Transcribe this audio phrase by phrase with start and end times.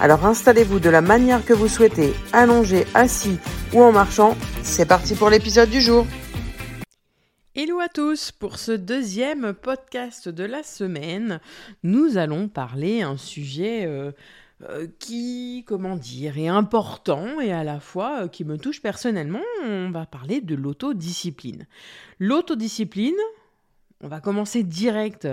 [0.00, 3.36] Alors installez-vous de la manière que vous souhaitez, allongé, assis
[3.74, 4.36] ou en marchant.
[4.62, 6.06] C'est parti pour l'épisode du jour.
[7.56, 11.40] Hello à tous, pour ce deuxième podcast de la semaine,
[11.82, 14.12] nous allons parler un sujet euh,
[14.62, 19.42] euh, qui, comment dire, est important et à la fois euh, qui me touche personnellement.
[19.64, 21.66] On va parler de l'autodiscipline.
[22.20, 23.18] L'autodiscipline,
[24.00, 25.26] on va commencer direct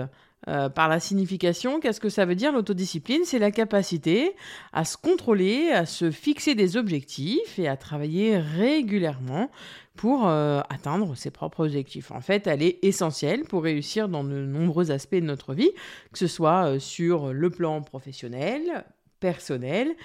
[0.48, 1.80] euh, par la signification.
[1.80, 3.22] Qu'est-ce que ça veut dire l'autodiscipline?
[3.24, 4.34] C'est la capacité
[4.72, 9.50] à se contrôler, à se fixer des objectifs et à travailler régulièrement
[9.96, 12.10] pour atteindre ses propres objectifs.
[12.10, 15.70] En fait, elle est essentielle pour réussir dans de nombreux aspects de notre vie,
[16.12, 18.84] que ce soit sur le plan professionnel,
[19.20, 19.96] personnel,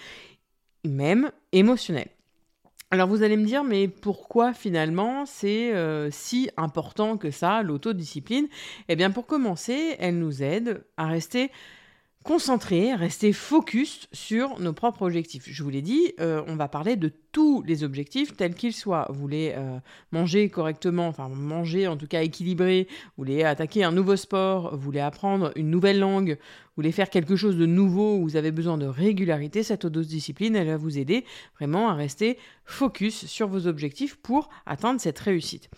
[0.85, 2.07] même émotionnel.
[2.93, 8.49] Alors vous allez me dire, mais pourquoi finalement c'est euh, si important que ça, l'autodiscipline?
[8.89, 11.51] Eh bien pour commencer, elle nous aide à rester
[12.23, 15.45] concentrer, rester focus sur nos propres objectifs.
[15.47, 19.07] Je vous l'ai dit, euh, on va parler de tous les objectifs, tels qu'ils soient.
[19.09, 19.79] Vous voulez euh,
[20.11, 24.81] manger correctement, enfin manger en tout cas équilibré, vous voulez attaquer un nouveau sport, vous
[24.81, 28.77] voulez apprendre une nouvelle langue, vous voulez faire quelque chose de nouveau, vous avez besoin
[28.77, 31.25] de régularité, cette autodiscipline, elle va vous aider
[31.57, 35.69] vraiment à rester focus sur vos objectifs pour atteindre cette réussite.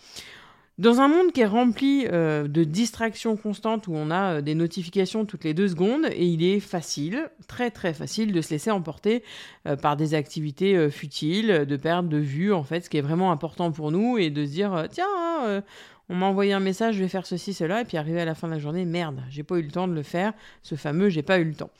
[0.76, 4.56] Dans un monde qui est rempli euh, de distractions constantes où on a euh, des
[4.56, 8.72] notifications toutes les deux secondes, et il est facile, très très facile, de se laisser
[8.72, 9.22] emporter
[9.68, 13.30] euh, par des activités futiles, de perdre de vue en fait ce qui est vraiment
[13.30, 15.62] important pour nous et de se dire tiens, hein,
[16.08, 18.34] on m'a envoyé un message, je vais faire ceci, cela, et puis arriver à la
[18.34, 20.32] fin de la journée, merde, j'ai pas eu le temps de le faire,
[20.62, 21.70] ce fameux j'ai pas eu le temps.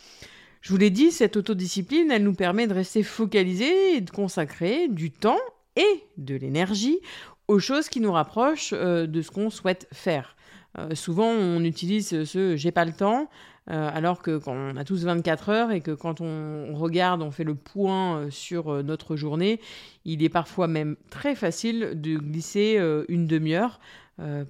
[0.61, 4.87] Je vous l'ai dit, cette autodiscipline, elle nous permet de rester focalisé et de consacrer
[4.87, 5.41] du temps
[5.77, 7.01] et de l'énergie
[7.49, 10.37] aux choses qui nous rapprochent euh, de ce qu'on souhaite faire.
[10.79, 13.29] Euh, souvent, on utilise ce j'ai pas le temps,
[13.71, 17.31] euh, alors que quand on a tous 24 heures et que quand on regarde, on
[17.31, 19.61] fait le point sur notre journée,
[20.05, 23.79] il est parfois même très facile de glisser une demi-heure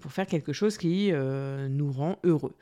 [0.00, 2.54] pour faire quelque chose qui nous rend heureux.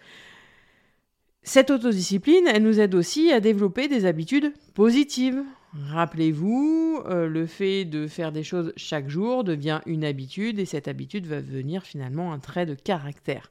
[1.45, 5.43] Cette autodiscipline, elle nous aide aussi à développer des habitudes positives.
[5.75, 10.87] Rappelez-vous, euh, le fait de faire des choses chaque jour devient une habitude et cette
[10.87, 13.51] habitude va devenir finalement un trait de caractère.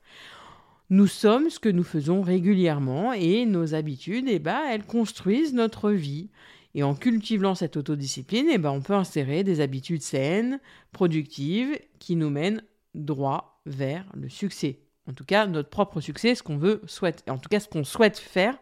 [0.91, 5.89] Nous sommes ce que nous faisons régulièrement et nos habitudes, eh ben, elles construisent notre
[5.89, 6.29] vie.
[6.75, 10.59] Et en cultivant cette autodiscipline, eh ben, on peut insérer des habitudes saines,
[10.91, 12.61] productives, qui nous mènent
[12.93, 14.79] droit vers le succès.
[15.07, 17.83] En tout cas, notre propre succès, ce qu'on veut, souhaite, en tout cas ce qu'on
[17.83, 18.57] souhaite faire,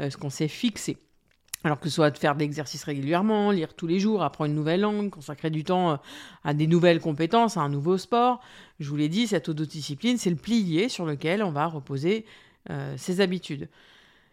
[0.00, 0.98] euh, ce qu'on s'est fixé.
[1.64, 4.56] Alors que ce soit de faire de l'exercice régulièrement, lire tous les jours, apprendre une
[4.56, 5.96] nouvelle langue, consacrer du temps euh,
[6.44, 8.40] à des nouvelles compétences, à un nouveau sport.
[8.80, 12.26] Je vous l'ai dit, cette autodiscipline, c'est le pilier sur lequel on va reposer
[12.68, 13.70] euh, ses habitudes.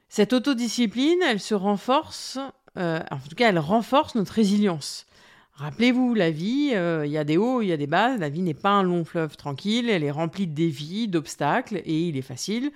[0.09, 2.37] Cette autodiscipline, elle se renforce,
[2.77, 5.05] euh, en tout cas, elle renforce notre résilience.
[5.53, 8.41] Rappelez-vous, la vie, il y a des hauts, il y a des bas, la vie
[8.41, 12.23] n'est pas un long fleuve tranquille, elle est remplie de défis, d'obstacles, et il est
[12.23, 12.71] facile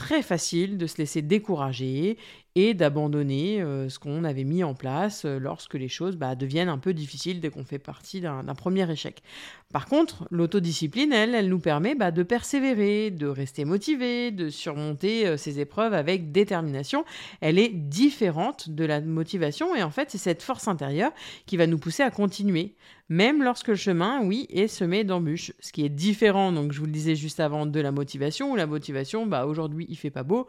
[0.00, 2.16] très facile de se laisser décourager
[2.56, 6.68] et d'abandonner euh, ce qu'on avait mis en place euh, lorsque les choses bah, deviennent
[6.68, 9.22] un peu difficiles dès qu'on fait partie d'un premier échec.
[9.72, 15.28] Par contre, l'autodiscipline, elle, elle nous permet bah, de persévérer, de rester motivé, de surmonter
[15.28, 17.04] euh, ces épreuves avec détermination.
[17.40, 21.12] Elle est différente de la motivation et en fait, c'est cette force intérieure
[21.46, 22.74] qui va nous pousser à continuer,
[23.08, 25.52] même lorsque le chemin, oui, est semé d'embûches.
[25.60, 28.56] Ce qui est différent, donc je vous le disais juste avant, de la motivation, où
[28.56, 30.48] la motivation, bah, aujourd'hui, il fait pas beau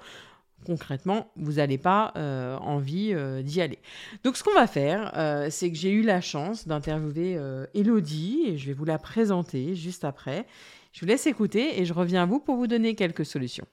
[0.66, 3.80] concrètement, vous n'allez pas euh, envie euh, d'y aller.
[4.24, 7.40] Donc ce qu'on va faire, euh, c'est que j'ai eu la chance d'interviewer
[7.74, 10.46] Elodie, et je vais vous la présenter juste après.
[10.92, 13.66] Je vous laisse écouter et je reviens à vous pour vous donner quelques solutions.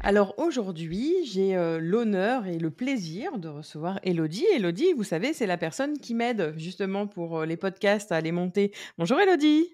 [0.00, 4.46] Alors aujourd'hui, j'ai l'honneur et le plaisir de recevoir Elodie.
[4.54, 8.72] Elodie, vous savez, c'est la personne qui m'aide justement pour les podcasts à les monter.
[8.98, 9.66] Bonjour Elodie.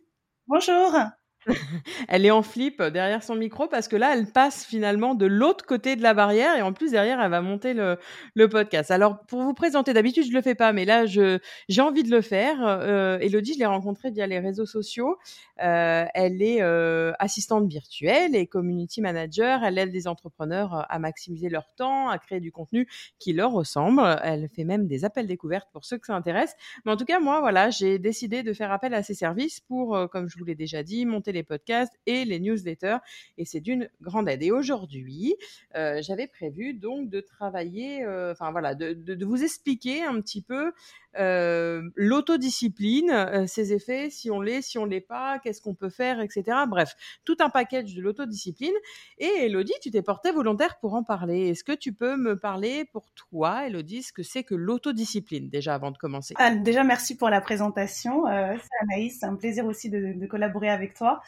[0.49, 0.93] Bonjour.
[2.09, 5.65] elle est en flip derrière son micro parce que là, elle passe finalement de l'autre
[5.67, 7.99] côté de la barrière et en plus derrière, elle va monter le,
[8.49, 8.91] podcast.
[8.91, 11.41] Alors, pour vous présenter, d'habitude, je le fais pas, mais là, j'ai
[11.81, 12.59] envie de le faire.
[12.63, 15.17] Euh, Elodie, je l'ai rencontrée via les réseaux sociaux.
[15.63, 19.63] Euh, elle est euh, assistante virtuelle et community manager.
[19.65, 24.03] Elle aide des entrepreneurs à maximiser leur temps, à créer du contenu qui leur ressemble.
[24.23, 26.55] Elle fait même des appels découvertes pour ceux que ça intéresse.
[26.85, 29.97] Mais en tout cas, moi, voilà, j'ai décidé de faire appel à ses services pour,
[29.97, 32.99] euh, comme je vous l'ai déjà dit, monter les podcasts et les newsletters.
[33.39, 34.43] Et c'est d'une grande aide.
[34.43, 35.35] Et aujourd'hui,
[35.75, 40.21] euh, j'avais prévu donc de travailler, euh, enfin voilà, de, de, de, vous expliquer un
[40.21, 40.73] petit peu
[41.19, 45.91] euh, l'autodiscipline, euh, ses effets, si on l'est, si on l'est pas, qu'est-ce qu'on peut
[45.91, 46.45] faire, etc.
[46.69, 46.95] Bref,
[47.25, 48.73] tout un package de l'autodiscipline.
[49.19, 51.49] Et Elodie, tu t'es portée volontaire pour en parler.
[51.49, 55.75] Est-ce que tu peux me parler pour toi, Elodie, ce que c'est que l'autodiscipline, déjà
[55.75, 56.35] avant de commencer?
[56.39, 58.27] Ah, Déjà, merci pour la présentation.
[58.27, 61.21] Euh, Anaïs, c'est un plaisir aussi de, collaborer avec toi.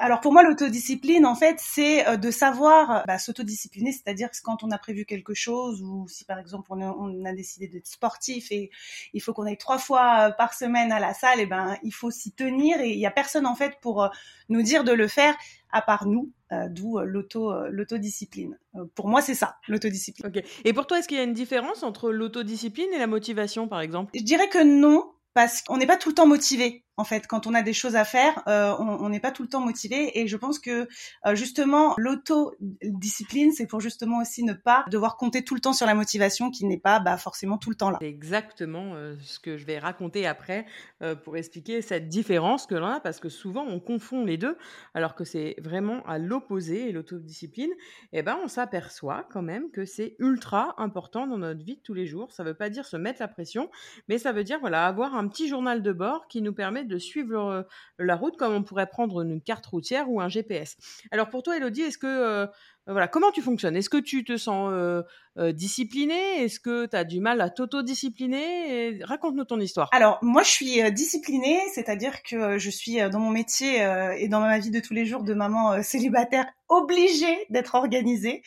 [0.00, 4.78] Alors pour moi, l'autodiscipline, en fait, c'est de savoir bah, s'autodiscipliner, c'est-à-dire quand on a
[4.78, 8.70] prévu quelque chose ou si par exemple on a, on a décidé d'être sportif et
[9.12, 11.92] il faut qu'on aille trois fois euh, par semaine à la salle, et ben il
[11.92, 14.08] faut s'y tenir et il y a personne en fait pour euh,
[14.48, 15.34] nous dire de le faire
[15.70, 16.32] à part nous,
[16.70, 18.58] d'où l'auto l'autodiscipline.
[18.94, 20.26] pour moi, c'est ça, l'autodiscipline.
[20.26, 20.42] Ok.
[20.64, 23.82] Et pour toi, est-ce qu'il y a une différence entre l'autodiscipline et la motivation, par
[23.82, 24.12] exemple?
[24.14, 27.46] Je dirais que non, parce qu'on n'est pas tout le temps motivé en fait, quand
[27.46, 30.18] on a des choses à faire, euh, on n'est pas tout le temps motivé.
[30.18, 30.88] Et je pense que
[31.26, 35.86] euh, justement, l'autodiscipline, c'est pour justement aussi ne pas devoir compter tout le temps sur
[35.86, 37.98] la motivation qui n'est pas bah, forcément tout le temps là.
[38.00, 40.66] C'est exactement euh, ce que je vais raconter après
[41.02, 44.58] euh, pour expliquer cette différence que l'on a, parce que souvent on confond les deux,
[44.94, 46.88] alors que c'est vraiment à l'opposé.
[46.88, 47.70] Et l'autodiscipline,
[48.12, 51.94] eh ben, on s'aperçoit quand même que c'est ultra important dans notre vie de tous
[51.94, 52.32] les jours.
[52.32, 53.70] Ça ne veut pas dire se mettre la pression,
[54.08, 56.98] mais ça veut dire voilà avoir un petit journal de bord qui nous permet de
[56.98, 57.66] suivre
[57.98, 60.76] la route comme on pourrait prendre une carte routière ou un GPS.
[61.10, 62.46] Alors pour toi, Elodie, est-ce que euh,
[62.92, 63.76] voilà, comment tu fonctionnes?
[63.76, 65.02] Est-ce que tu te sens euh,
[65.38, 66.42] euh, disciplinée?
[66.42, 69.00] Est-ce que tu as du mal à t'auto-discipliner?
[69.04, 69.88] Raconte-nous ton histoire.
[69.92, 73.82] Alors, moi, je suis disciplinée, c'est-à-dire que je suis dans mon métier
[74.18, 78.42] et dans ma vie de tous les jours de maman célibataire obligée d'être organisée.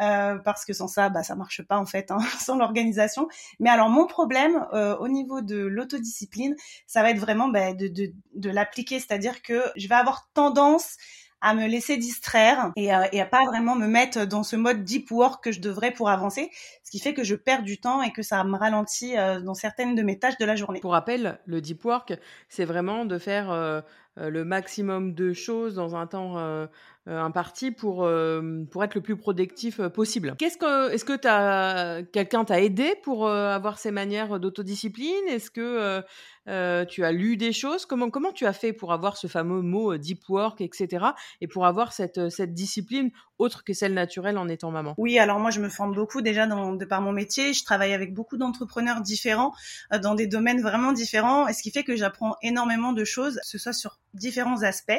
[0.00, 3.28] Euh, parce que sans ça, bah, ça marche pas en fait, hein, sans l'organisation.
[3.60, 6.54] Mais alors mon problème euh, au niveau de l'autodiscipline,
[6.86, 10.96] ça va être vraiment bah, de l'appliquer, c'est-à-dire que je vais avoir tendance
[11.40, 14.84] à me laisser distraire et, euh, et, à pas vraiment me mettre dans ce mode
[14.84, 16.50] deep work que je devrais pour avancer,
[16.82, 19.54] ce qui fait que je perds du temps et que ça me ralentit euh, dans
[19.54, 20.80] certaines de mes tâches de la journée.
[20.80, 22.14] Pour rappel, le deep work,
[22.48, 23.80] c'est vraiment de faire euh,
[24.16, 26.66] le maximum de choses dans un temps
[27.08, 30.34] euh, un parti pour, euh, pour être le plus productif euh, possible.
[30.38, 35.28] Qu'est-ce que, est-ce que as, quelqu'un t'a aidé pour avoir ces manières d'autodiscipline?
[35.28, 36.02] Est-ce que
[36.48, 37.86] euh, tu as lu des choses?
[37.86, 41.06] Comment, comment tu as fait pour avoir ce fameux mot deep work, etc.
[41.40, 44.94] et pour avoir cette, cette discipline autre que celle naturelle en étant maman?
[44.98, 47.52] Oui, alors moi je me forme beaucoup déjà dans, de par mon métier.
[47.52, 49.52] Je travaille avec beaucoup d'entrepreneurs différents
[50.02, 53.46] dans des domaines vraiment différents, et ce qui fait que j'apprends énormément de choses, que
[53.46, 54.92] ce soit sur différents aspects.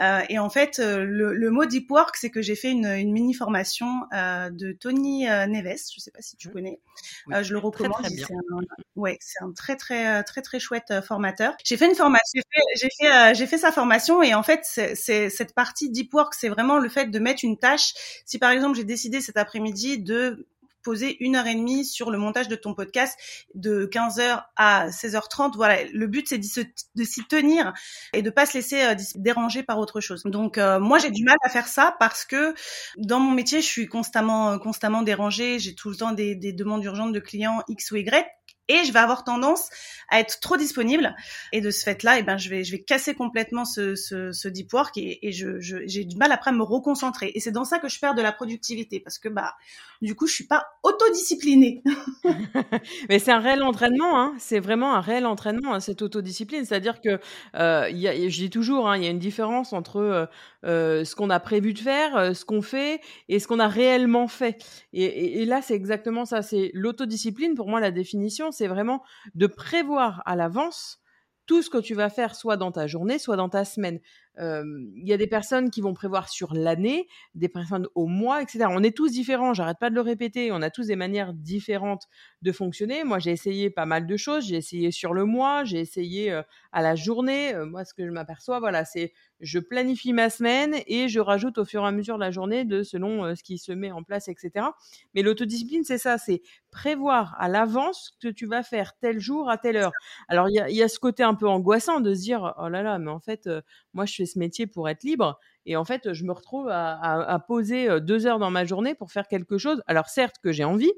[0.00, 3.12] Euh, et en fait, le, le, mot deep work, c'est que j'ai fait une, une
[3.12, 5.90] mini formation euh, de Tony euh, Neves.
[5.94, 6.80] Je sais pas si tu connais.
[7.26, 8.06] Oui, euh, je le recommande.
[8.06, 8.60] C'est un,
[8.96, 11.54] ouais, c'est un très très très très chouette euh, formateur.
[11.64, 12.42] J'ai fait une formation.
[12.80, 16.34] J'ai fait euh, j'ai fait sa formation et en fait, c'est cette partie deep work,
[16.34, 17.94] c'est vraiment le fait de mettre une tâche.
[18.26, 20.46] Si par exemple j'ai décidé cet après-midi de
[20.82, 23.16] poser une heure et demie sur le montage de ton podcast
[23.54, 25.52] de 15h à 16h30.
[25.54, 27.72] Voilà, le but c'est de s'y tenir
[28.12, 30.24] et de pas se laisser euh, déranger par autre chose.
[30.24, 32.54] Donc moi j'ai du mal à faire ça parce que
[32.96, 35.58] dans mon métier je suis constamment constamment dérangée.
[35.58, 38.26] J'ai tout le temps des, des demandes urgentes de clients X ou Y
[38.72, 39.68] et je vais avoir tendance
[40.08, 41.14] à être trop disponible.
[41.52, 43.94] Et de ce fait là et eh ben je vais je vais casser complètement ce,
[43.94, 47.32] ce, ce deep work et, je, j'ai du mal après à me reconcentrer.
[47.34, 49.54] Et c'est dans ça que je perds de la productivité parce que bah
[50.00, 51.82] du coup je suis pas autodisciplinée.
[53.08, 54.34] Mais c'est un réel entraînement hein.
[54.38, 56.64] c'est vraiment un réel entraînement hein, cette autodiscipline.
[56.64, 57.18] C'est à dire que
[57.56, 60.26] euh, je dis toujours hein, il y a une différence entre euh,
[60.64, 64.28] euh, ce qu'on a prévu de faire ce qu'on fait et ce qu'on a réellement
[64.28, 64.62] fait.
[64.92, 66.42] Et là c'est exactement ça.
[66.42, 69.02] C'est l'autodiscipline pour moi la définition c'est vraiment
[69.34, 71.00] de prévoir à l'avance
[71.46, 74.00] tout ce que tu vas faire, soit dans ta journée, soit dans ta semaine.
[74.38, 78.66] Il y a des personnes qui vont prévoir sur l'année, des personnes au mois, etc.
[78.70, 82.08] On est tous différents, j'arrête pas de le répéter, on a tous des manières différentes
[82.40, 83.04] de fonctionner.
[83.04, 86.40] Moi, j'ai essayé pas mal de choses, j'ai essayé sur le mois, j'ai essayé
[86.72, 87.54] à la journée.
[87.66, 91.64] moi, ce que je m'aperçois, voilà, c'est je planifie ma semaine et je rajoute au
[91.64, 94.28] fur et à mesure de la journée de selon ce qui se met en place,
[94.28, 94.66] etc.
[95.14, 99.58] Mais l'autodiscipline, c'est ça, c'est prévoir à l'avance que tu vas faire tel jour à
[99.58, 99.92] telle heure.
[100.28, 102.68] Alors il y a, y a, ce côté un peu angoissant de se dire oh
[102.68, 103.48] là là, mais en fait,
[103.92, 105.38] moi je ce métier pour être libre.
[105.66, 109.28] Et en fait, je me retrouve à, poser deux heures dans ma journée pour faire
[109.28, 109.82] quelque chose.
[109.86, 110.92] Alors certes que j'ai envie,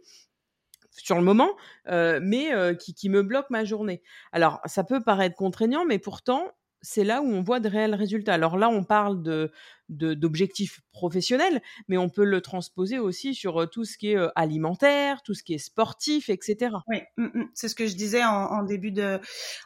[0.90, 1.50] sur le moment,
[1.87, 4.02] mais qui, qui, me bloque ma journée.
[4.33, 6.50] Alors, ça peut paraître contraignant, mais pourtant,
[6.85, 8.35] c'est là où on voit de réels résultats.
[8.35, 9.50] Alors là, on parle de
[9.88, 14.29] d'objectifs professionnels, mais on peut le transposer aussi sur euh, tout ce qui est euh,
[14.35, 16.76] alimentaire, tout ce qui est sportif, etc.
[16.88, 17.49] Oui, mmh, mmh.
[17.53, 19.21] c'est ce que je disais en, début de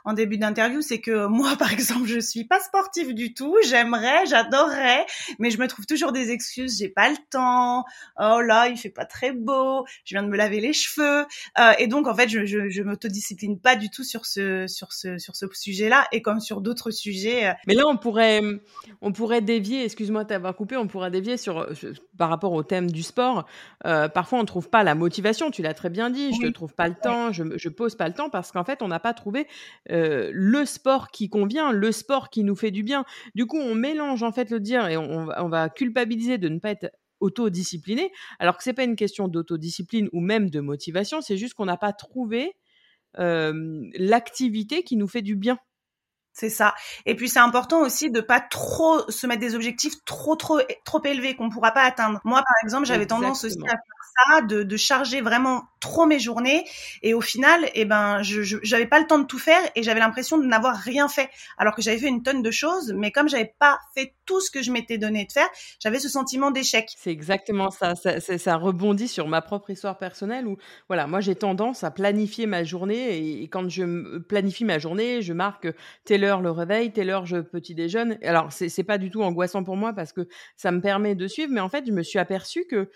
[0.04, 3.54] en début d'interview, c'est que moi, par exemple, je suis pas sportive du tout.
[3.66, 5.06] J'aimerais, j'adorerais,
[5.38, 6.78] mais je me trouve toujours des excuses.
[6.78, 7.84] J'ai pas le temps.
[8.18, 9.84] Oh là, il fait pas très beau.
[10.04, 11.26] Je viens de me laver les cheveux,
[11.58, 14.92] euh, et donc en fait, je, je, je m'autodiscipline pas du tout sur ce sur
[14.92, 17.54] ce sur ce sujet-là, et comme sur d'autres sujets.
[17.66, 18.40] Mais là, on pourrait
[19.00, 19.84] on pourrait dévier.
[19.84, 21.74] Excuse excuse-moi t'avoir coupé, on pourra dévier sur, euh,
[22.16, 23.46] par rapport au thème du sport.
[23.84, 26.50] Euh, parfois, on ne trouve pas la motivation, tu l'as très bien dit, je ne
[26.50, 29.00] trouve pas le temps, je ne pose pas le temps parce qu'en fait, on n'a
[29.00, 29.46] pas trouvé
[29.90, 33.04] euh, le sport qui convient, le sport qui nous fait du bien.
[33.34, 36.58] Du coup, on mélange en fait le dire et on, on va culpabiliser de ne
[36.58, 41.36] pas être autodiscipliné, alors que c'est pas une question d'autodiscipline ou même de motivation, c'est
[41.36, 42.52] juste qu'on n'a pas trouvé
[43.14, 45.58] l'activité qui nous fait du bien.
[46.38, 46.76] C'est ça.
[47.04, 51.02] Et puis c'est important aussi de pas trop se mettre des objectifs trop trop trop
[51.02, 52.20] élevés qu'on pourra pas atteindre.
[52.22, 53.76] Moi par exemple, j'avais tendance aussi à
[54.42, 56.64] de, de, charger vraiment trop mes journées
[57.02, 60.00] et au final, eh ben, je j'avais pas le temps de tout faire et j'avais
[60.00, 63.28] l'impression de n'avoir rien fait, alors que j'avais fait une tonne de choses, mais comme
[63.28, 65.48] j'avais pas fait tout ce que je m'étais donné de faire,
[65.80, 66.90] j'avais ce sentiment d'échec.
[66.96, 67.94] C'est exactement ça.
[67.94, 68.56] Ça, ça.
[68.56, 70.56] rebondit sur ma propre histoire personnelle où,
[70.88, 75.32] voilà, moi j'ai tendance à planifier ma journée et, quand je planifie ma journée, je
[75.32, 75.68] marque
[76.04, 78.18] telle heure le réveil, telle heure je petit déjeune.
[78.22, 81.52] Alors c'est pas du tout angoissant pour moi parce que ça me permet de suivre,
[81.52, 82.90] mais en fait je me suis aperçue que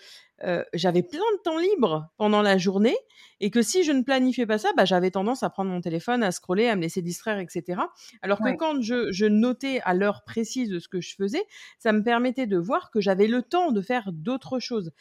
[0.44, 2.96] euh, j'avais plein de temps libre pendant la journée
[3.40, 6.22] et que si je ne planifiais pas ça, bah, j'avais tendance à prendre mon téléphone,
[6.22, 7.80] à scroller, à me laisser distraire, etc.
[8.22, 11.44] Alors que quand je, notais à l'heure précise de ce que je faisais,
[11.78, 14.92] ça me permettait de voir que j'avais le temps de faire d'autres choses.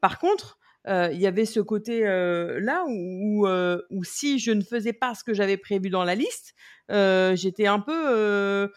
[0.00, 4.92] Par contre, il y avait ce côté euh, là où, où, si je ne faisais
[4.92, 6.54] pas ce que j'avais prévu dans la liste,
[6.88, 8.70] j'étais un peu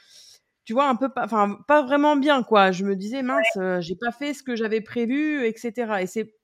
[0.67, 2.73] tu vois, un peu, pas, enfin, pas vraiment bien, quoi.
[2.73, 5.93] Je me disais, mince, euh, j'ai pas fait ce que j'avais prévu, etc.
[6.01, 6.35] Et c'est,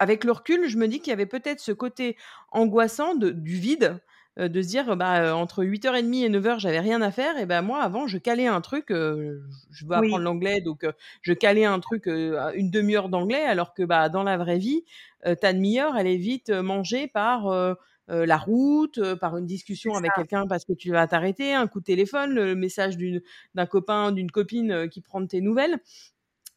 [0.00, 2.16] avec le recul, je me dis qu'il y avait peut-être ce côté
[2.50, 4.02] angoissant de, du vide,
[4.38, 7.38] euh, de se dire, bah, euh, entre 8h30 et 9h, j'avais rien à faire.
[7.38, 10.86] Et ben, moi, avant, je calais un truc, je veux apprendre l'anglais, donc
[11.22, 14.84] je calais un truc, une demi-heure d'anglais, alors que, bah, dans la vraie vie,
[15.40, 17.76] ta demi-heure, elle est vite mangée par
[18.08, 21.66] euh, la route, euh, par une discussion avec quelqu'un parce que tu vas t'arrêter, un
[21.66, 22.96] coup de téléphone, le message
[23.54, 25.80] d'un copain, d'une copine euh, qui prend tes nouvelles.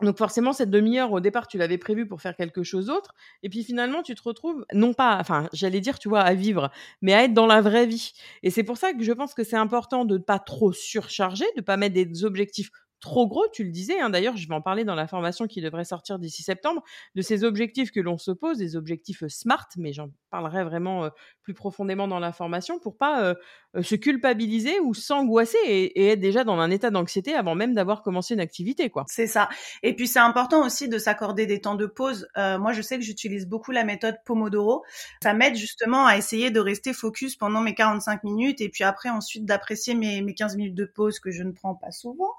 [0.01, 3.13] Donc forcément, cette demi-heure, au départ, tu l'avais prévue pour faire quelque chose d'autre.
[3.43, 6.71] Et puis finalement, tu te retrouves, non pas, enfin, j'allais dire, tu vois, à vivre,
[7.01, 8.13] mais à être dans la vraie vie.
[8.41, 11.43] Et c'est pour ça que je pense que c'est important de ne pas trop surcharger,
[11.55, 14.53] de ne pas mettre des objectifs trop gros, tu le disais, hein, d'ailleurs, je vais
[14.53, 16.83] en parler dans la formation qui devrait sortir d'ici septembre,
[17.15, 21.09] de ces objectifs que l'on se pose, des objectifs SMART, mais j'en parlerai vraiment
[21.41, 23.33] plus profondément dans la formation pour pas
[23.81, 28.33] se culpabiliser ou s'angoisser et, être déjà dans un état d'anxiété avant même d'avoir commencé
[28.33, 29.05] une activité, quoi.
[29.07, 29.49] C'est ça.
[29.83, 32.27] Et puis c'est important aussi de s'accorder des temps de pause.
[32.35, 34.83] moi, je sais que j'utilise beaucoup la méthode Pomodoro.
[35.23, 39.09] Ça m'aide justement à essayer de rester focus pendant mes 45 minutes et puis après
[39.09, 42.33] ensuite d'apprécier mes, mes 15 minutes de pause que je ne prends pas souvent.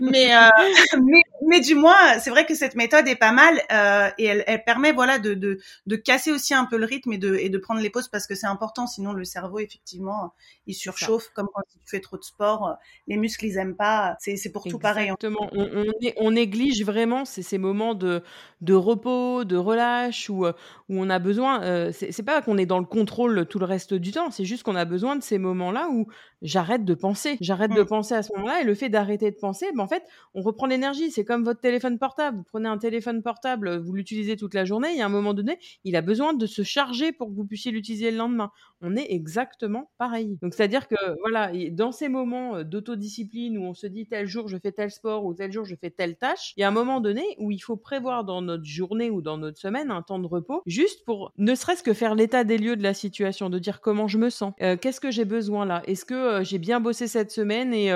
[0.00, 0.48] Mais, euh,
[1.02, 4.44] mais, mais du moins, c'est vrai que cette méthode est pas mal euh, et elle,
[4.46, 7.48] elle, permet voilà de, de, de, casser aussi un peu le rythme et de, et
[7.48, 8.86] de prendre les pauses parce que c'est important.
[8.86, 10.32] Sinon, le cerveau effectivement,
[10.66, 12.76] il surchauffe comme quand tu fais trop de sport.
[13.06, 14.16] Les muscles, ils aiment pas.
[14.20, 15.04] C'est, c'est pour tout pareil.
[15.04, 15.48] Exactement.
[15.52, 18.22] On, on, on, néglige vraiment ces, ces moments de,
[18.60, 20.52] de repos, de relâche où, où
[20.88, 21.62] on a besoin.
[21.62, 24.30] Euh, c'est, c'est pas qu'on est dans le contrôle tout le reste du temps.
[24.30, 26.06] C'est juste qu'on a besoin de ces moments-là où
[26.46, 27.36] j'arrête de penser.
[27.40, 27.86] J'arrête de mmh.
[27.86, 31.10] penser à ce moment-là et le fait d'arrêter de penser en fait, on reprend l'énergie.
[31.10, 32.38] C'est comme votre téléphone portable.
[32.38, 35.58] Vous prenez un téléphone portable, vous l'utilisez toute la journée, et à un moment donné,
[35.84, 38.50] il a besoin de se charger pour que vous puissiez l'utiliser le lendemain.
[38.80, 40.38] On est exactement pareil.
[40.42, 44.48] Donc, c'est-à-dire que, voilà, dans ces moments euh, d'autodiscipline où on se dit tel jour
[44.48, 46.72] je fais tel sport ou tel jour je fais telle tâche, il y a un
[46.72, 50.18] moment donné où il faut prévoir dans notre journée ou dans notre semaine un temps
[50.18, 53.58] de repos, juste pour ne serait-ce que faire l'état des lieux de la situation, de
[53.58, 56.58] dire comment je me sens, euh, qu'est-ce que j'ai besoin là, est-ce que euh, j'ai
[56.58, 57.88] bien bossé cette semaine et,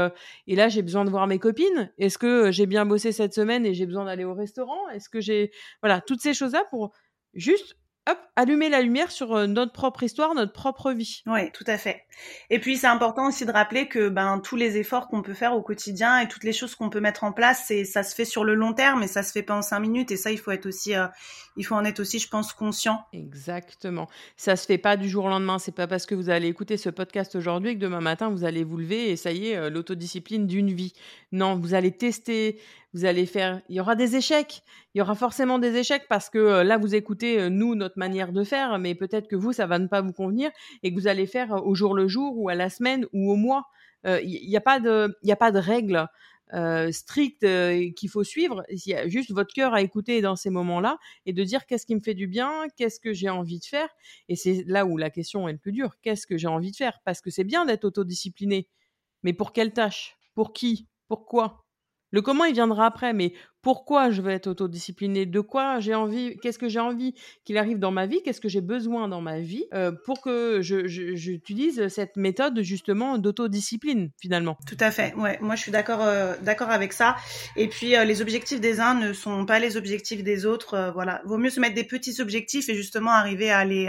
[0.46, 1.92] et là j'ai besoin de voir mes copines.
[1.98, 4.88] Est-ce que j'ai bien bossé cette semaine et j'ai besoin d'aller au restaurant?
[4.90, 5.50] Est-ce que j'ai
[5.82, 6.92] voilà toutes ces choses-là pour
[7.34, 7.76] juste
[8.08, 11.22] hop, allumer la lumière sur euh, notre propre histoire, notre propre vie.
[11.26, 12.04] Oui, tout à fait.
[12.48, 15.54] Et puis c'est important aussi de rappeler que ben tous les efforts qu'on peut faire
[15.54, 18.24] au quotidien et toutes les choses qu'on peut mettre en place, c'est ça se fait
[18.24, 20.10] sur le long terme et ça se fait pas en cinq minutes.
[20.10, 21.06] Et ça, il faut être aussi, euh,
[21.56, 23.04] il faut en être aussi, je pense, conscient.
[23.12, 24.08] Exactement.
[24.36, 25.58] Ça se fait pas du jour au lendemain.
[25.58, 28.64] C'est pas parce que vous allez écouter ce podcast aujourd'hui que demain matin vous allez
[28.64, 30.94] vous lever et ça y est, euh, l'autodiscipline d'une vie.
[31.32, 32.58] Non, vous allez tester,
[32.92, 33.62] vous allez faire.
[33.68, 34.62] Il y aura des échecs.
[34.94, 38.32] Il y aura forcément des échecs parce que euh, là vous écoutez nous notre manière
[38.32, 40.50] de faire, mais peut-être que vous ça va ne pas vous convenir
[40.82, 43.36] et que vous allez faire au jour le jour ou à la semaine ou au
[43.36, 43.66] mois.
[44.04, 46.06] Il n'y a pas de, règles.
[46.52, 47.46] Euh, strict
[47.94, 48.64] qu'il faut suivre.
[48.70, 51.86] Il y a juste votre cœur à écouter dans ces moments-là et de dire qu'est-ce
[51.86, 53.88] qui me fait du bien, qu'est-ce que j'ai envie de faire.
[54.28, 55.94] Et c'est là où la question est le plus dure.
[56.02, 56.98] Qu'est-ce que j'ai envie de faire?
[57.04, 58.68] Parce que c'est bien d'être autodiscipliné.
[59.22, 60.16] Mais pour quelle tâche?
[60.34, 60.88] Pour qui?
[61.06, 61.64] Pourquoi?
[62.10, 66.36] Le comment, il viendra après, mais pourquoi je veux être autodiscipliné De quoi j'ai envie?
[66.38, 67.14] Qu'est-ce que j'ai envie
[67.44, 68.22] qu'il arrive dans ma vie?
[68.22, 74.10] Qu'est-ce que j'ai besoin dans ma vie euh, pour que j'utilise cette méthode justement d'autodiscipline
[74.20, 74.56] finalement?
[74.66, 75.14] Tout à fait.
[75.14, 76.34] Ouais, moi je suis d'accord euh,
[76.68, 77.16] avec ça.
[77.56, 80.90] Et puis euh, les objectifs des uns ne sont pas les objectifs des autres.
[80.94, 83.88] voilà, vaut mieux se mettre des petits objectifs et justement arriver à les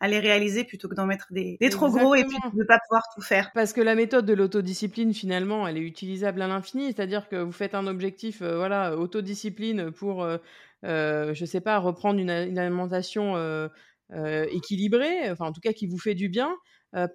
[0.00, 2.64] à les réaliser plutôt que d'en mettre des, des trop gros et puis de ne
[2.64, 3.50] pas pouvoir tout faire.
[3.52, 6.86] Parce que la méthode de l'autodiscipline, finalement, elle est utilisable à l'infini.
[6.86, 10.38] C'est-à-dire que vous faites un objectif, euh, voilà, autodiscipline pour, euh,
[10.84, 13.36] euh, je sais pas, reprendre une, une alimentation
[14.50, 16.56] équilibrée, enfin en tout cas qui vous fait du bien.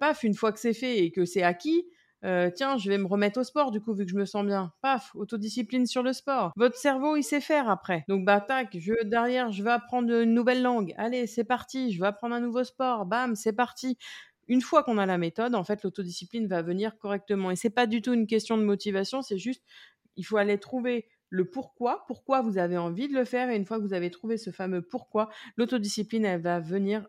[0.00, 1.84] paf, une fois que c'est fait et que c'est acquis,
[2.24, 4.44] euh, tiens, je vais me remettre au sport du coup vu que je me sens
[4.44, 4.72] bien.
[4.80, 6.52] Paf, autodiscipline sur le sport.
[6.56, 8.04] Votre cerveau, il sait faire après.
[8.08, 10.94] Donc bah tac, derrière, je vais apprendre une nouvelle langue.
[10.96, 13.06] Allez, c'est parti, je vais apprendre un nouveau sport.
[13.06, 13.98] Bam, c'est parti.
[14.48, 17.50] Une fois qu'on a la méthode, en fait, l'autodiscipline va venir correctement.
[17.50, 19.62] Et c'est pas du tout une question de motivation, c'est juste
[20.16, 23.50] il faut aller trouver le pourquoi, pourquoi vous avez envie de le faire.
[23.50, 27.06] Et une fois que vous avez trouvé ce fameux pourquoi, l'autodiscipline, elle va venir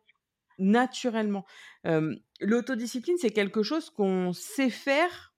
[0.58, 1.46] naturellement.
[2.40, 5.34] L'autodiscipline, c'est quelque chose qu'on sait faire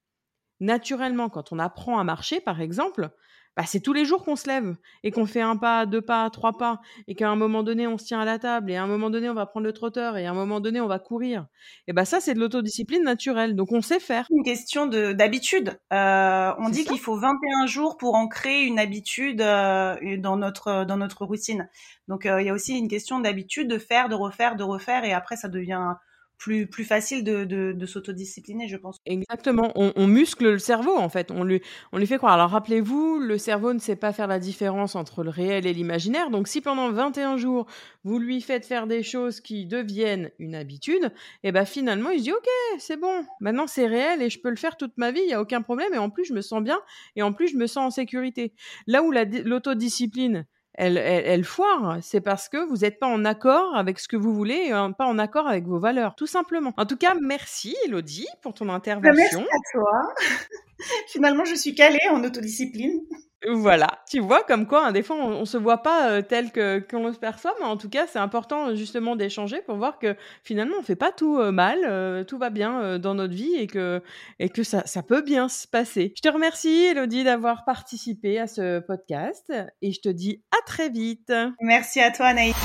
[0.59, 1.29] naturellement.
[1.29, 3.11] Quand on apprend à marcher, par exemple,
[3.59, 6.29] bah, c'est tous les jours qu'on se lève et qu'on fait un pas, deux pas,
[6.29, 8.83] trois pas, et qu'à un moment donné, on se tient à la table, et à
[8.83, 10.97] un moment donné, on va prendre le trotteur, et à un moment donné, on va
[10.97, 11.45] courir.
[11.85, 13.57] Et bah ça, c'est de l'autodiscipline naturelle.
[13.57, 14.27] Donc, on sait faire.
[14.31, 15.77] Une question d'habitude.
[15.91, 20.95] Euh, on dit qu'il faut 21 jours pour ancrer une habitude euh, dans notre dans
[20.95, 21.67] notre routine.
[22.07, 25.03] Donc, euh, il y a aussi une question d'habitude, de faire, de refaire, de refaire,
[25.03, 25.95] et après, ça devient
[26.39, 28.97] plus, plus facile de, de, de s'autodiscipliner, je pense.
[29.05, 29.73] Exactement.
[29.75, 31.31] On, on, muscle le cerveau, en fait.
[31.31, 32.33] On lui, on lui fait croire.
[32.33, 36.29] Alors, rappelez-vous, le cerveau ne sait pas faire la différence entre le réel et l'imaginaire.
[36.29, 37.67] Donc, si pendant 21 jours,
[38.05, 41.11] vous lui faites faire des choses qui deviennent une habitude,
[41.43, 42.47] et eh ben finalement, il se dit, OK,
[42.79, 43.25] c'est bon.
[43.41, 45.19] Maintenant, c'est réel et je peux le faire toute ma vie.
[45.21, 45.93] Il n'y a aucun problème.
[45.93, 46.79] Et en plus, je me sens bien.
[47.17, 48.53] Et en plus, je me sens en sécurité.
[48.87, 50.45] Là où l'autodiscipline,
[50.79, 54.33] elle, elle, foire, c'est parce que vous n'êtes pas en accord avec ce que vous
[54.33, 56.73] voulez et pas en accord avec vos valeurs, tout simplement.
[56.77, 59.13] En tout cas, merci Elodie pour ton intervention.
[59.13, 59.91] Merci à toi.
[61.09, 63.01] Finalement, je suis calée en autodiscipline.
[63.47, 66.51] Voilà, tu vois, comme quoi, hein, des fois, on, ne se voit pas euh, tel
[66.51, 70.17] que qu'on se perçoit, mais en tout cas, c'est important justement d'échanger pour voir que
[70.43, 73.67] finalement, on fait pas tout euh, mal, euh, tout va bien dans notre vie et
[73.67, 74.01] que
[74.39, 76.11] et que ça, ça peut bien se passer.
[76.17, 80.89] Je te remercie, Elodie, d'avoir participé à ce podcast et je te dis à très
[80.89, 81.31] vite.
[81.61, 82.61] Merci à toi, Anaïs.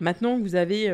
[0.00, 0.90] Maintenant que vous avez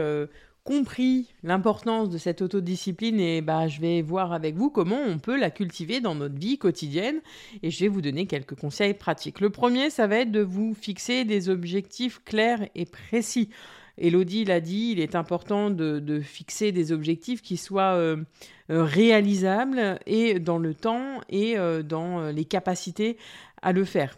[0.65, 5.39] compris l'importance de cette autodiscipline et bah, je vais voir avec vous comment on peut
[5.39, 7.21] la cultiver dans notre vie quotidienne
[7.63, 9.41] et je vais vous donner quelques conseils pratiques.
[9.41, 13.51] Le premier, ça va être de vous fixer des objectifs clairs et précis.
[13.99, 18.17] Elodie l'a dit, il est important de, fixer des objectifs qui soient euh,
[18.71, 23.19] euh, réalisables et dans le temps et euh, dans les capacités
[23.63, 24.17] à le faire.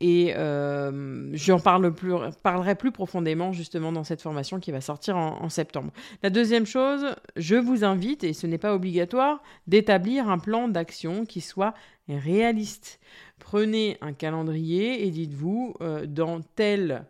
[0.00, 5.92] Et euh, j'en parlerai plus profondément justement dans cette formation qui va sortir en, septembre.
[6.22, 11.26] La deuxième chose, je vous invite, et ce n'est pas obligatoire, d'établir un plan d'action
[11.26, 11.74] qui soit
[12.08, 12.98] réaliste.
[13.38, 17.04] Prenez un calendrier et dites-vous, euh, dans telle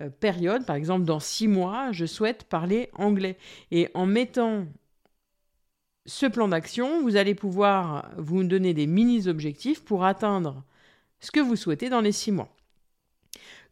[0.00, 3.38] euh, période, par exemple dans six mois, je souhaite parler anglais.
[3.70, 4.66] Et en mettant
[6.04, 10.62] ce plan d'action, vous allez pouvoir vous donner des mini-objectifs pour atteindre
[11.20, 12.48] ce que vous souhaitez dans les six mois.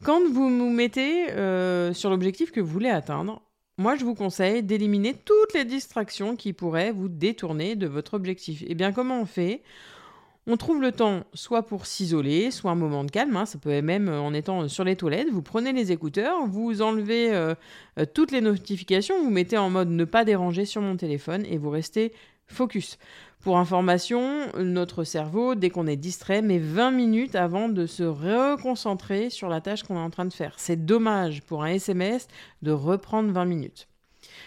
[0.03, 3.43] Quand vous vous mettez euh, sur l'objectif que vous voulez atteindre,
[3.79, 8.63] moi je vous conseille d'éliminer toutes les distractions qui pourraient vous détourner de votre objectif.
[8.63, 9.63] Et eh bien comment on fait?
[10.47, 13.47] On trouve le temps soit pour s'isoler, soit un moment de calme, hein.
[13.47, 17.55] ça peut même en étant sur les toilettes, vous prenez les écouteurs, vous enlevez euh,
[17.99, 21.57] euh, toutes les notifications, vous mettez en mode ne pas déranger sur mon téléphone et
[21.57, 22.13] vous restez
[22.47, 22.99] focus.
[23.45, 29.29] Pour information, notre cerveau, dès qu'on est distrait, met 20 minutes avant de se reconcentrer
[29.29, 30.55] sur la tâche qu'on est en train de faire.
[30.57, 32.27] C'est dommage pour un SMS
[32.63, 33.87] de reprendre 20 minutes.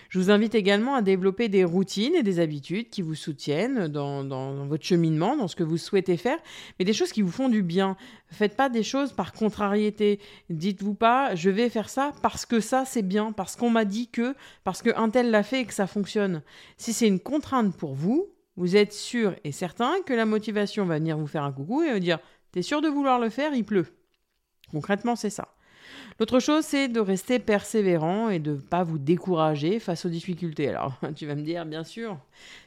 [0.10, 4.66] Je vous invite également à développer des routines et des habitudes qui vous soutiennent dans,
[4.66, 6.40] votre cheminement, dans ce que vous souhaitez faire,
[6.80, 7.98] mais des choses qui vous font du bien.
[8.32, 10.20] Faites pas des choses par contrariété.
[10.50, 14.08] Dites-vous pas, je vais faire ça parce que ça c'est bien, parce qu'on m'a dit
[14.08, 14.34] que,
[14.64, 16.42] parce qu'un tel l'a fait et que ça fonctionne.
[16.78, 20.98] Si c'est une contrainte pour vous, vous êtes sûr et certain que la motivation va
[20.98, 22.20] venir vous faire un coucou et vous dire,
[22.52, 23.88] t'es sûr de vouloir le faire, il pleut.
[24.72, 25.54] Concrètement, c'est ça.
[26.20, 30.68] L'autre chose, c'est de rester persévérant et de ne pas vous décourager face aux difficultés.
[30.70, 32.18] Alors, tu vas me dire, bien sûr,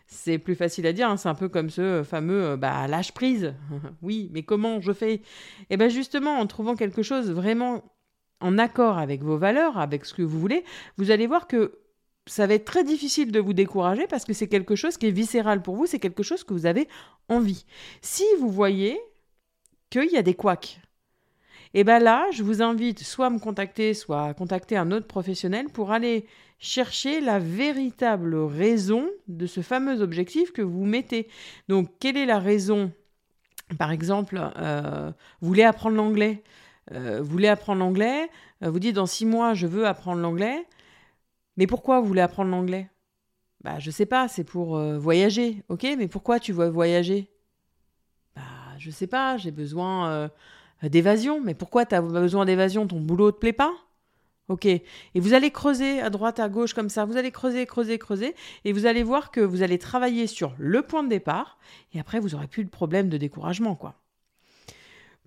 [0.07, 3.12] c'est plus facile à dire, hein, c'est un peu comme ce fameux euh, bah, lâche
[3.12, 3.55] prise.
[4.03, 5.22] oui, mais comment je fais?
[5.68, 7.83] Eh bien justement, en trouvant quelque chose vraiment
[8.40, 10.64] en accord avec vos valeurs, avec ce que vous voulez,
[10.96, 11.80] vous allez voir que
[12.31, 15.11] ça va être très difficile de vous décourager parce que c'est quelque chose qui est
[15.11, 16.87] viscéral pour vous, c'est quelque chose que vous avez
[17.29, 17.64] envie.
[18.03, 19.01] Si vous voyez
[19.90, 20.81] qu'il y a des couacs,
[21.75, 25.07] et bien là, je vous invite soit à me contacter, soit à contacter un autre
[25.07, 26.27] professionnel pour aller
[26.59, 31.29] chercher la véritable raison de ce fameux objectif que vous mettez.
[31.69, 32.93] Donc, quelle est la raison?
[33.79, 36.43] Par exemple, euh, vous voulez apprendre l'anglais?
[36.93, 38.29] Euh, vous voulez apprendre l'anglais,
[38.62, 40.66] euh, vous dites dans six mois, je veux apprendre l'anglais.
[41.61, 42.88] Mais pourquoi vous voulez apprendre l'anglais?
[43.62, 45.62] Bah, je sais pas, c'est pour voyager.
[45.68, 47.31] Ok, mais pourquoi tu veux voyager?
[48.35, 48.42] Bah,
[48.79, 50.29] je sais pas, j'ai besoin euh,
[50.88, 51.38] d'évasion.
[51.42, 52.87] Mais pourquoi tu as besoin d'évasion?
[52.87, 53.75] Ton boulot te plaît pas?
[54.49, 54.64] Ok.
[54.64, 54.83] Et
[55.16, 57.05] vous allez creuser à droite, à gauche comme ça.
[57.05, 58.35] Vous allez creuser, creuser, creuser.
[58.64, 61.59] Et vous allez voir que vous allez travailler sur le point de départ.
[61.92, 63.96] Et après, vous n'aurez plus de problème de découragement, quoi.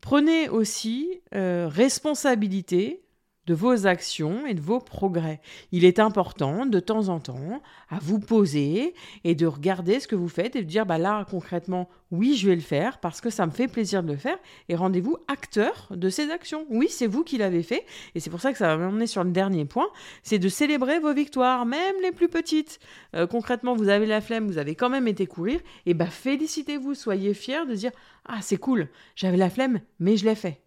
[0.02, 3.03] Prenez aussi euh, responsabilité
[3.46, 5.42] de vos actions et de vos progrès.
[5.72, 10.16] Il est important de temps en temps à vous poser et de regarder ce que
[10.16, 13.30] vous faites et de dire bah là concrètement oui je vais le faire parce que
[13.30, 14.38] ça me fait plaisir de le faire
[14.70, 16.66] et rendez-vous acteur de ces actions.
[16.70, 19.24] Oui c'est vous qui l'avez fait et c'est pour ça que ça va m'emmener sur
[19.24, 19.88] le dernier point,
[20.22, 22.80] c'est de célébrer vos victoires même les plus petites.
[23.16, 26.96] Euh, concrètement vous avez la flemme, vous avez quand même été courir et bah félicitez-vous,
[26.96, 27.92] soyez fiers de dire
[28.26, 30.63] ah c'est cool j'avais la flemme mais je l'ai fait.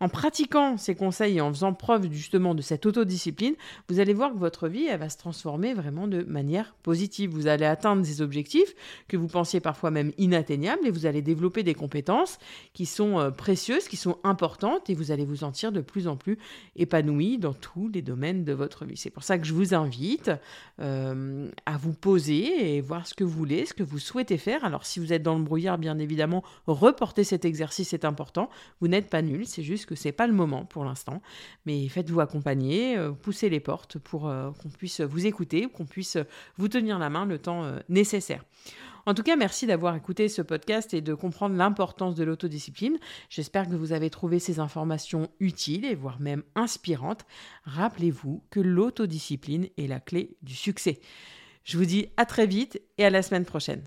[0.00, 3.54] En pratiquant ces conseils et en faisant preuve justement de cette autodiscipline,
[3.88, 7.30] vous allez voir que votre vie elle va se transformer vraiment de manière positive.
[7.30, 8.74] Vous allez atteindre des objectifs
[9.08, 12.38] que vous pensiez parfois même inatteignables et vous allez développer des compétences
[12.72, 16.16] qui sont euh, précieuses, qui sont importantes et vous allez vous sentir de plus en
[16.16, 16.38] plus
[16.76, 18.96] épanoui dans tous les domaines de votre vie.
[18.96, 20.30] C'est pour ça que je vous invite
[20.80, 24.64] euh, à vous poser et voir ce que vous voulez, ce que vous souhaitez faire.
[24.64, 28.48] Alors si vous êtes dans le brouillard, bien évidemment, reporter cet exercice est important.
[28.80, 31.20] Vous n'êtes pas nul, c'est juste que c'est pas le moment pour l'instant.
[31.66, 36.16] Mais faites-vous accompagner, euh, poussez les portes pour euh, qu'on puisse vous écouter, qu'on puisse
[36.58, 38.44] vous tenir la main le temps euh, nécessaire.
[39.04, 42.98] En tout cas, merci d'avoir écouté ce podcast et de comprendre l'importance de l'autodiscipline.
[43.30, 47.26] J'espère que vous avez trouvé ces informations utiles et voire même inspirantes.
[47.64, 51.00] Rappelez-vous que l'autodiscipline est la clé du succès.
[51.64, 53.82] Je vous dis à très vite et à la semaine prochaine.